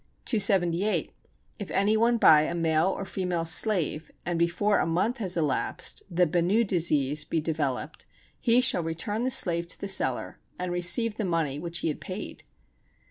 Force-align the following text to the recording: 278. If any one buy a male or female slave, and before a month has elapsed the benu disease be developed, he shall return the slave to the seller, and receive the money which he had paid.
278. 0.25 1.13
If 1.59 1.69
any 1.69 1.95
one 1.95 2.17
buy 2.17 2.41
a 2.41 2.55
male 2.55 2.87
or 2.87 3.05
female 3.05 3.45
slave, 3.45 4.09
and 4.25 4.39
before 4.39 4.79
a 4.79 4.87
month 4.87 5.17
has 5.19 5.37
elapsed 5.37 6.01
the 6.09 6.25
benu 6.25 6.65
disease 6.65 7.23
be 7.23 7.39
developed, 7.39 8.07
he 8.39 8.61
shall 8.61 8.81
return 8.81 9.25
the 9.25 9.29
slave 9.29 9.67
to 9.67 9.79
the 9.79 9.87
seller, 9.87 10.39
and 10.57 10.71
receive 10.71 11.17
the 11.17 11.23
money 11.25 11.59
which 11.59 11.81
he 11.81 11.87
had 11.89 12.01
paid. 12.01 12.43